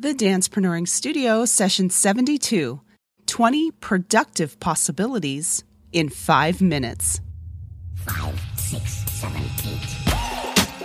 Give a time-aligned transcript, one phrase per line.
[0.00, 2.80] The Dancepreneuring Studio, session 72
[3.26, 7.20] 20 productive possibilities in five minutes.
[7.96, 9.82] Five, six, seven, eight.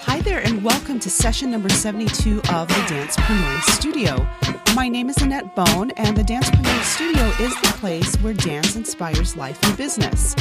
[0.00, 4.26] Hi there, and welcome to session number 72 of the Dancepreneuring Studio.
[4.74, 9.36] My name is Annett Bone, and the Dancepreneuring Studio is the place where dance inspires
[9.36, 10.34] life and business.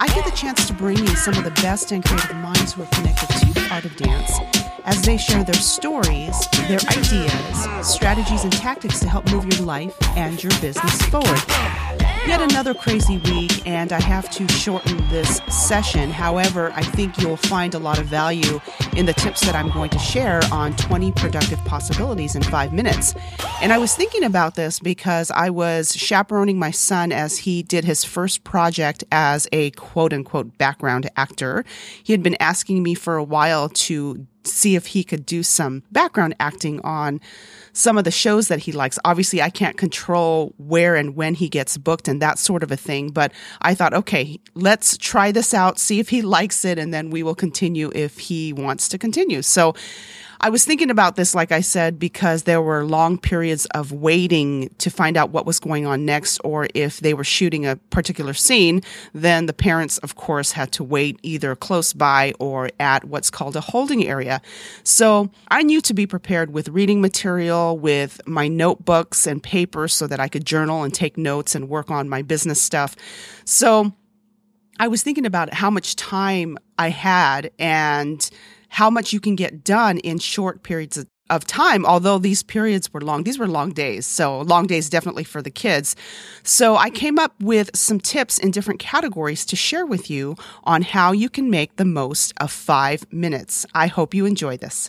[0.00, 2.84] I get the chance to bring you some of the best and creative minds who
[2.84, 4.38] are connected to the art of dance
[4.88, 9.94] as they share their stories, their ideas, strategies, and tactics to help move your life
[10.16, 11.42] and your business forward.
[12.26, 16.10] Yet another crazy week, and I have to shorten this session.
[16.10, 18.60] However, I think you'll find a lot of value
[18.96, 23.14] in the tips that I'm going to share on 20 productive possibilities in five minutes.
[23.62, 27.84] And I was thinking about this because I was chaperoning my son as he did
[27.84, 31.64] his first project as a quote unquote background actor.
[32.02, 35.82] He had been asking me for a while to see if he could do some
[35.92, 37.20] background acting on
[37.72, 38.98] some of the shows that he likes.
[39.04, 42.76] Obviously, I can't control where and when he gets booked and that sort of a
[42.76, 46.92] thing, but I thought, okay, let's try this out, see if he likes it, and
[46.92, 49.42] then we will continue if he wants to continue.
[49.42, 49.74] So
[50.40, 54.70] I was thinking about this, like I said, because there were long periods of waiting
[54.78, 58.34] to find out what was going on next, or if they were shooting a particular
[58.34, 63.30] scene, then the parents, of course, had to wait either close by or at what's
[63.30, 64.40] called a holding area.
[64.84, 70.06] So I knew to be prepared with reading material, with my notebooks and papers so
[70.06, 72.94] that I could journal and take notes and work on my business stuff.
[73.44, 73.92] So
[74.78, 78.30] I was thinking about how much time I had and
[78.68, 83.00] how much you can get done in short periods of time, although these periods were
[83.00, 83.24] long.
[83.24, 84.06] These were long days.
[84.06, 85.94] So, long days definitely for the kids.
[86.42, 90.82] So, I came up with some tips in different categories to share with you on
[90.82, 93.66] how you can make the most of five minutes.
[93.74, 94.88] I hope you enjoy this.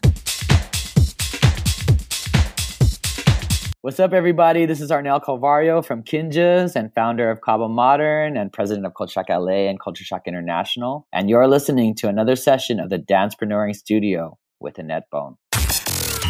[3.82, 4.66] What's up, everybody?
[4.66, 9.14] This is Arnel Calvario from Kinjaz and founder of Kaba Modern and president of Culture
[9.14, 11.08] Shock LA and Culture Shock International.
[11.14, 15.38] And you're listening to another session of the Dancepreneuring Studio with Annett Bone.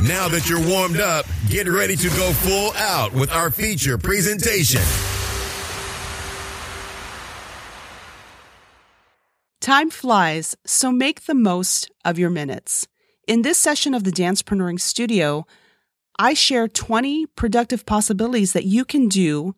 [0.04, 4.84] Now that you're warmed up, get ready to go full out with our feature presentation.
[9.60, 12.88] Time flies, so make the most of your minutes.
[13.28, 15.48] In this session of the Dancepreneuring Studio,
[16.22, 19.56] I share 20 productive possibilities that you can do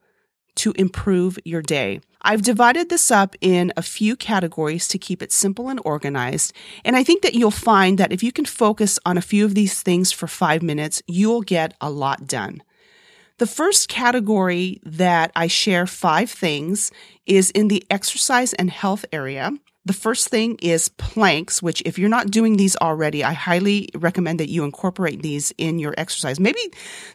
[0.57, 2.01] to improve your day.
[2.21, 6.53] I've divided this up in a few categories to keep it simple and organized.
[6.85, 9.55] And I think that you'll find that if you can focus on a few of
[9.55, 12.61] these things for five minutes, you'll get a lot done.
[13.39, 16.91] The first category that I share five things
[17.25, 19.51] is in the exercise and health area.
[19.83, 24.39] The first thing is planks, which if you're not doing these already, I highly recommend
[24.39, 26.39] that you incorporate these in your exercise.
[26.39, 26.61] Maybe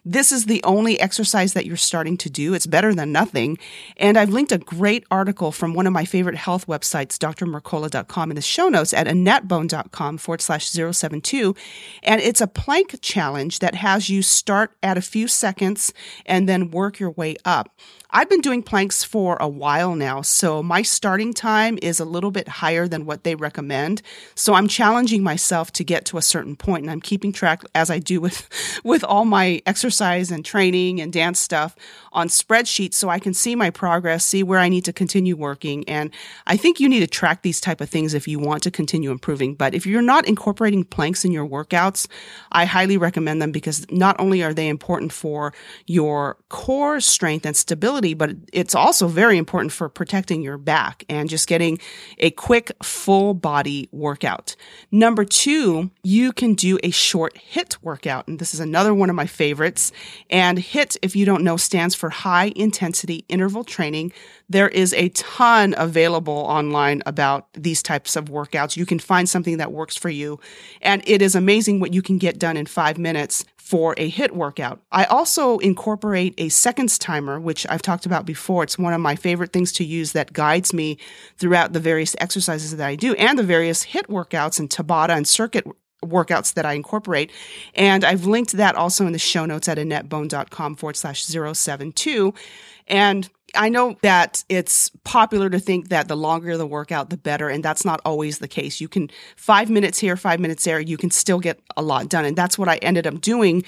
[0.04, 2.54] this is the only exercise that you're starting to do.
[2.54, 3.59] It's better than nothing.
[3.99, 8.34] And I've linked a great article from one of my favorite health websites, drmercola.com in
[8.34, 11.54] the show notes at annettbone.com forward slash 072.
[12.03, 15.93] And it's a plank challenge that has you start at a few seconds
[16.25, 17.71] and then work your way up.
[18.16, 22.31] I've been doing planks for a while now, so my starting time is a little
[22.31, 24.00] bit higher than what they recommend.
[24.34, 27.91] So I'm challenging myself to get to a certain point and I'm keeping track as
[27.91, 28.49] I do with
[28.84, 31.77] with all my exercise and training and dance stuff
[32.10, 35.87] on spreadsheets so I can see my progress, see where I need to continue working.
[35.87, 36.10] And
[36.47, 39.10] I think you need to track these type of things if you want to continue
[39.10, 39.54] improving.
[39.54, 42.09] But if you're not incorporating planks in your workouts,
[42.50, 45.53] I highly recommend them because not only are they important for
[45.84, 51.28] your core strength and stability, but it's also very important for protecting your back and
[51.28, 51.78] just getting
[52.19, 54.56] a quick full body workout.
[54.91, 58.28] Number two, you can do a short HIIT workout.
[58.28, 59.93] And this is another one of my favorites.
[60.31, 64.12] And HIIT, if you don't know, stands for high intensity interval training.
[64.49, 68.77] There is a ton available online about these types of workouts.
[68.77, 70.39] You can find something that works for you.
[70.83, 74.31] And it is amazing what you can get done in five minutes for a HIIT
[74.31, 74.81] workout.
[74.93, 78.63] I also incorporate a seconds timer, which I've talked about before.
[78.63, 80.98] It's one of my favorite things to use that guides me
[81.36, 85.27] throughout the various exercises that I do and the various HIIT workouts and Tabata and
[85.27, 85.66] circuit
[86.04, 87.33] workouts that I incorporate.
[87.74, 92.34] And I've linked that also in the show notes at annettbone.com forward slash 072.
[92.86, 97.48] And I know that it's popular to think that the longer the workout, the better.
[97.48, 98.81] And that's not always the case.
[98.81, 102.25] You can five minutes here, five minutes there, you can still get a lot done.
[102.25, 103.65] And that's what I ended up doing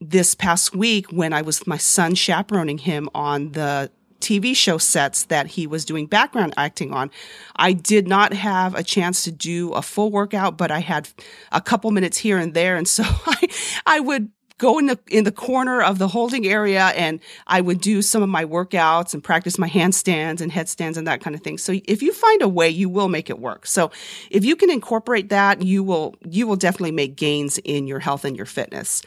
[0.00, 3.90] this past week when I was my son chaperoning him on the
[4.20, 7.10] TV show sets that he was doing background acting on.
[7.56, 11.08] I did not have a chance to do a full workout, but I had
[11.52, 12.76] a couple minutes here and there.
[12.76, 13.48] And so I,
[13.86, 17.80] I would go in the in the corner of the holding area and I would
[17.80, 21.42] do some of my workouts and practice my handstands and headstands and that kind of
[21.42, 21.58] thing.
[21.58, 23.66] So if you find a way, you will make it work.
[23.66, 23.90] So
[24.30, 28.24] if you can incorporate that, you will you will definitely make gains in your health
[28.24, 29.02] and your fitness.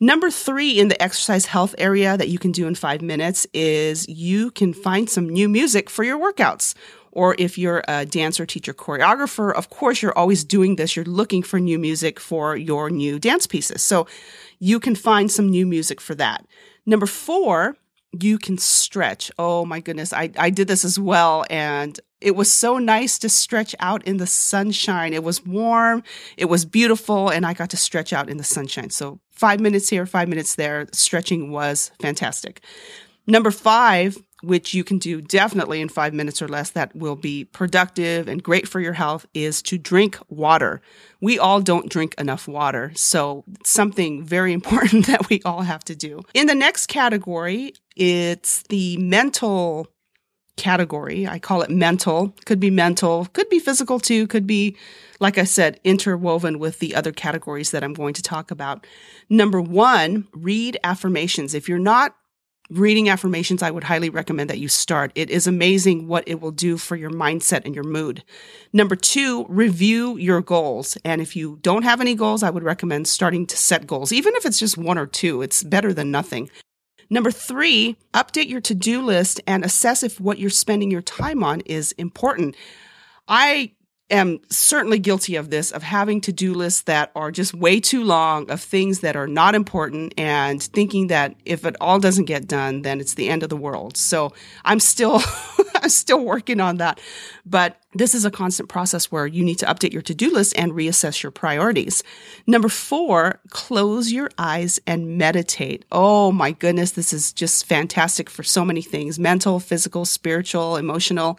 [0.00, 4.08] Number three in the exercise health area that you can do in five minutes is
[4.08, 6.74] you can find some new music for your workouts
[7.14, 10.96] or if you're a dancer, teacher, choreographer, of course, you're always doing this.
[10.96, 13.82] You're looking for new music for your new dance pieces.
[13.82, 14.06] So
[14.58, 16.46] you can find some new music for that.
[16.86, 17.76] Number four,
[18.20, 19.30] you can stretch.
[19.38, 20.12] Oh my goodness.
[20.12, 21.44] I, I did this as well.
[21.50, 25.12] And it was so nice to stretch out in the sunshine.
[25.12, 26.02] It was warm.
[26.36, 27.28] It was beautiful.
[27.28, 28.90] And I got to stretch out in the sunshine.
[28.90, 30.86] So five minutes here, five minutes there.
[30.92, 32.60] Stretching was fantastic.
[33.26, 37.44] Number five, which you can do definitely in five minutes or less, that will be
[37.44, 40.80] productive and great for your health, is to drink water.
[41.20, 42.92] We all don't drink enough water.
[42.94, 46.22] So, something very important that we all have to do.
[46.34, 49.88] In the next category, it's the mental
[50.56, 51.26] category.
[51.26, 52.34] I call it mental.
[52.44, 54.76] Could be mental, could be physical too, could be,
[55.20, 58.86] like I said, interwoven with the other categories that I'm going to talk about.
[59.28, 61.54] Number one, read affirmations.
[61.54, 62.14] If you're not
[62.70, 65.12] reading affirmations, I would highly recommend that you start.
[65.14, 68.24] It is amazing what it will do for your mindset and your mood.
[68.72, 70.96] Number two, review your goals.
[71.04, 74.12] And if you don't have any goals, I would recommend starting to set goals.
[74.12, 76.50] Even if it's just one or two, it's better than nothing.
[77.10, 81.44] Number three, update your to do list and assess if what you're spending your time
[81.44, 82.56] on is important.
[83.28, 83.72] I
[84.10, 88.04] am certainly guilty of this, of having to do lists that are just way too
[88.04, 92.46] long, of things that are not important, and thinking that if it all doesn't get
[92.46, 93.96] done, then it's the end of the world.
[93.96, 94.32] So
[94.64, 95.22] I'm still,
[95.74, 97.00] I'm still working on that.
[97.46, 100.56] But this is a constant process where you need to update your to do list
[100.56, 102.02] and reassess your priorities.
[102.46, 105.84] Number four, close your eyes and meditate.
[105.92, 111.38] Oh my goodness, this is just fantastic for so many things mental, physical, spiritual, emotional.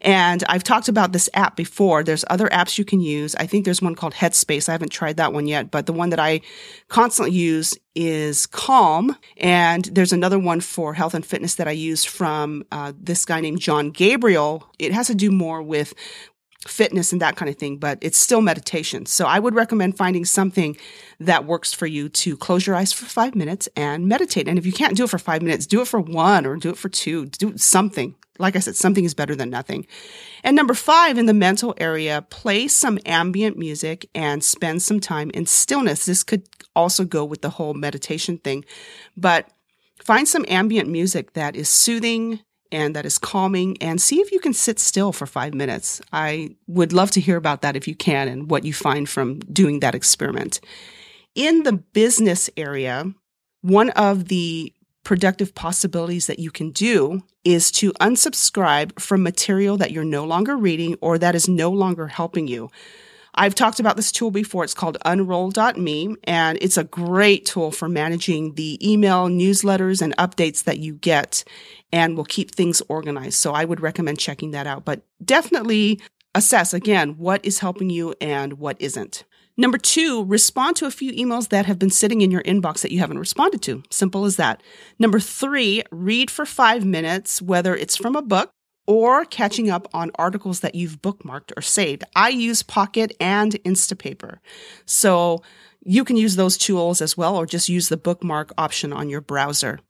[0.00, 2.02] And I've talked about this app before.
[2.02, 3.34] There's other apps you can use.
[3.36, 4.68] I think there's one called Headspace.
[4.68, 6.42] I haven't tried that one yet, but the one that I
[6.88, 9.16] constantly use is Calm.
[9.36, 13.40] And there's another one for health and fitness that I use from uh, this guy
[13.40, 14.68] named Jon Gabriel.
[14.78, 15.93] It has to do more with
[16.66, 19.06] fitness and that kind of thing, but it's still meditation.
[19.06, 20.76] So I would recommend finding something
[21.20, 24.48] that works for you to close your eyes for five minutes and meditate.
[24.48, 26.70] And if you can't do it for five minutes, do it for one or do
[26.70, 28.14] it for two, do something.
[28.38, 29.86] Like I said, something is better than nothing.
[30.42, 35.30] And number five, in the mental area, play some ambient music and spend some time
[35.30, 36.06] in stillness.
[36.06, 36.42] This could
[36.74, 38.64] also go with the whole meditation thing,
[39.16, 39.48] but
[40.02, 42.40] find some ambient music that is soothing
[42.74, 46.00] and that is calming and see if you can sit still for five minutes.
[46.12, 49.38] I would love to hear about that if you can and what you find from
[49.38, 50.60] doing that experiment.
[51.34, 53.12] In the business area,
[53.62, 54.72] one of the
[55.04, 60.56] productive possibilities that you can do is to unsubscribe from material that you're no longer
[60.56, 62.70] reading or that is no longer helping you.
[63.36, 64.64] I've talked about this tool before.
[64.64, 70.64] It's called unroll.me and it's a great tool for managing the email newsletters and updates
[70.64, 71.44] that you get
[71.92, 73.34] and will keep things organized.
[73.34, 76.00] So I would recommend checking that out, but definitely
[76.34, 79.24] assess again what is helping you and what isn't.
[79.56, 82.90] Number two, respond to a few emails that have been sitting in your inbox that
[82.90, 83.84] you haven't responded to.
[83.88, 84.60] Simple as that.
[84.98, 88.50] Number three, read for five minutes, whether it's from a book
[88.86, 92.04] or catching up on articles that you've bookmarked or saved.
[92.14, 94.38] I use Pocket and Instapaper.
[94.86, 95.42] So
[95.84, 99.20] you can use those tools as well, or just use the bookmark option on your
[99.20, 99.80] browser.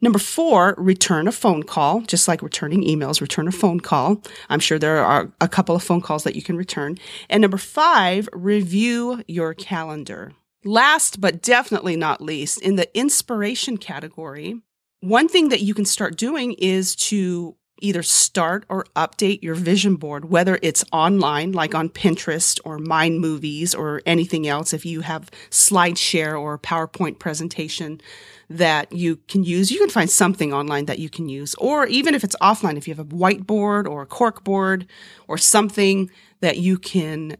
[0.00, 4.20] Number four, return a phone call, just like returning emails, return a phone call.
[4.48, 6.98] I'm sure there are a couple of phone calls that you can return.
[7.30, 10.32] And number five, review your calendar.
[10.64, 14.60] Last but definitely not least, in the inspiration category,
[15.00, 19.96] one thing that you can start doing is to either start or update your vision
[19.96, 24.72] board, whether it's online, like on Pinterest or Mind Movies or anything else.
[24.72, 28.00] If you have SlideShare or PowerPoint presentation
[28.48, 31.54] that you can use, you can find something online that you can use.
[31.56, 34.86] Or even if it's offline, if you have a whiteboard or a cork board
[35.28, 36.10] or something
[36.40, 37.36] that you can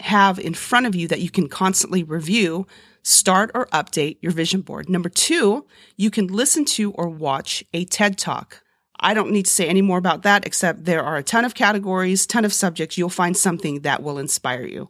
[0.00, 2.66] have in front of you that you can constantly review,
[3.02, 4.88] start or update your vision board.
[4.88, 5.64] Number two,
[5.96, 8.62] you can listen to or watch a TED Talk.
[9.00, 11.54] I don't need to say any more about that, except there are a ton of
[11.54, 12.96] categories, ton of subjects.
[12.96, 14.88] You'll find something that will inspire you.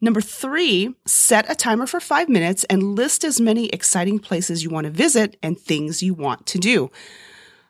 [0.00, 4.68] Number three, set a timer for five minutes and list as many exciting places you
[4.68, 6.90] want to visit and things you want to do.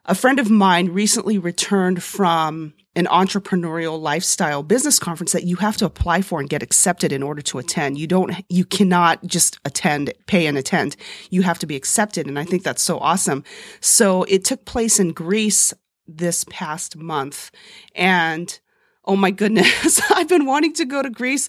[0.08, 5.76] A friend of mine recently returned from an entrepreneurial lifestyle business conference that you have
[5.78, 7.98] to apply for and get accepted in order to attend.
[7.98, 10.94] You don't, you cannot just attend, pay and attend.
[11.30, 12.28] You have to be accepted.
[12.28, 13.42] And I think that's so awesome.
[13.80, 15.75] So it took place in Greece
[16.06, 17.50] this past month.
[17.96, 18.58] And
[19.04, 21.48] oh my goodness, I've been wanting to go to Greece,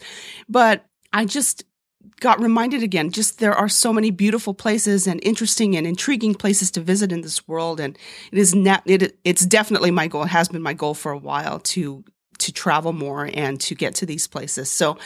[0.50, 0.84] but
[1.14, 1.64] I just
[2.20, 6.72] got reminded again just there are so many beautiful places and interesting and intriguing places
[6.72, 7.80] to visit in this world.
[7.80, 7.98] And
[8.32, 11.18] it is ne- it, it's definitely my goal it has been my goal for a
[11.18, 12.04] while to
[12.40, 14.72] to travel more and to get to these places.
[14.72, 14.98] So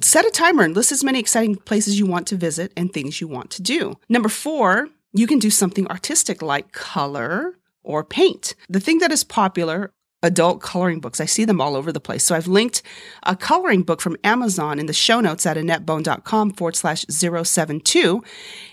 [0.00, 3.20] set a timer and list as many exciting places you want to visit and things
[3.20, 3.94] you want to do.
[4.08, 8.54] Number 4 you can do something artistic like color or paint.
[8.68, 9.92] The thing that is popular
[10.26, 11.20] adult coloring books.
[11.20, 12.24] I see them all over the place.
[12.24, 12.82] So I've linked
[13.22, 18.22] a coloring book from Amazon in the show notes at annettbone.com forward slash 072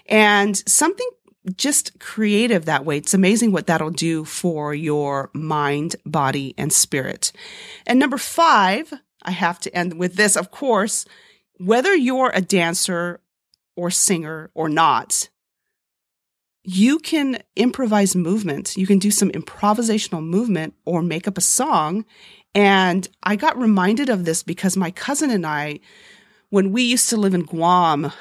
[0.08, 1.10] and something
[1.56, 2.98] just creative that way.
[2.98, 7.32] It's amazing what that'll do for your mind, body, and spirit.
[7.86, 8.94] And number five,
[9.24, 11.06] I have to end with this, of course,
[11.58, 13.20] whether you're a dancer
[13.76, 15.30] or singer or not,
[16.64, 18.78] you can improvise movement.
[18.78, 22.06] You can do some improvisational movement or make up a song.
[22.56, 25.80] And I got reminded of this because my cousin and I,
[26.50, 28.12] when we used to live in Guam,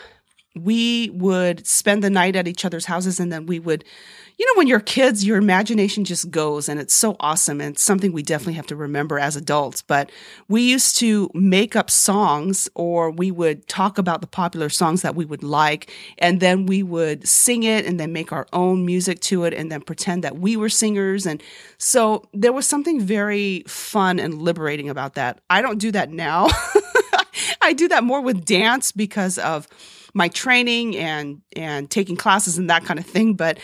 [0.55, 3.85] we would spend the night at each other's houses and then we would
[4.39, 8.13] you know when you're kids your imagination just goes and it's so awesome and something
[8.13, 9.83] we definitely have to remember as adults.
[9.83, 10.11] But
[10.49, 15.15] we used to make up songs or we would talk about the popular songs that
[15.15, 19.21] we would like and then we would sing it and then make our own music
[19.21, 21.27] to it and then pretend that we were singers.
[21.27, 21.43] And
[21.79, 25.41] so there was something very fun and liberating about that.
[25.51, 26.49] I don't do that now.
[27.63, 29.69] I do that more with dance because of
[30.14, 33.59] my training and and taking classes and that kind of thing but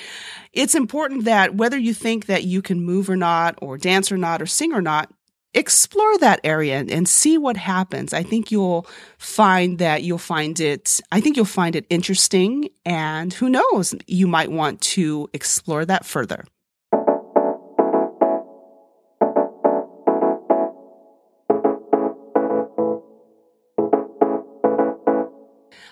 [0.52, 4.16] it's important that whether you think that you can move or not or dance or
[4.16, 5.12] not or sing or not
[5.54, 8.12] explore that area and, and see what happens.
[8.12, 8.86] I think you'll
[9.16, 14.26] find that you'll find it i think you'll find it interesting and who knows you
[14.28, 16.44] might want to explore that further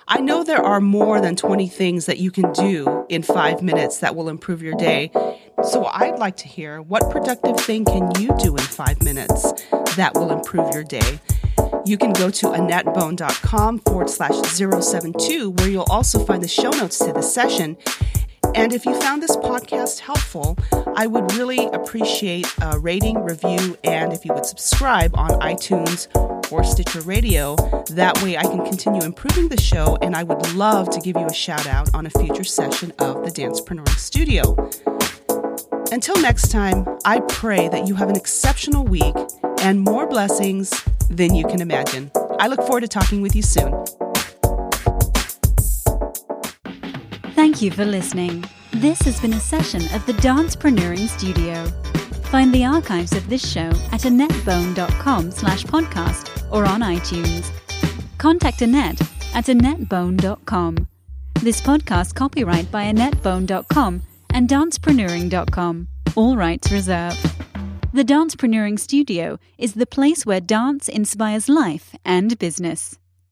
[0.09, 3.99] I know there are more than 20 things that you can do in five minutes
[3.99, 5.11] that will improve your day.
[5.65, 9.53] So I'd like to hear what productive thing can you do in five minutes
[9.97, 11.19] that will improve your day?
[11.85, 16.99] You can go to annettbone.com forward slash 072, where you'll also find the show notes
[16.99, 17.77] to the session.
[18.57, 20.57] And if you found this podcast helpful,
[20.97, 26.09] I would really appreciate a rating, review, and if you would subscribe on iTunes
[26.51, 27.57] or Stitcher Radio.
[27.91, 31.27] That way I can continue improving the show, and I would love to give you
[31.27, 34.57] a shout out on a future session of the Dancepreneuring Studio.
[35.93, 39.15] Until next time, I pray that you have an exceptional week
[39.61, 42.11] and more blessings than you can imagine.
[42.41, 43.73] I look forward to talking with you soon.
[47.57, 48.45] Thank you for listening.
[48.73, 51.65] This has been a session of the Dancepreneuring Studio.
[52.29, 57.51] Find the archives of this show at annettbone.com slash podcast or on iTunes.
[58.19, 59.01] Contact Annett
[59.35, 60.87] at annettbone.com.
[61.41, 64.03] This podcast copyright by annettbone.com
[64.35, 65.89] and dancepreneuring.com.
[66.15, 67.25] All rights reserved.
[67.95, 72.99] The Dancepreneuring Studio is the place where dance inspires life and business.